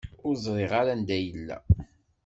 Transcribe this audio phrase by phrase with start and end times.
[0.27, 1.57] Ur ẓriɣ ara anda yella.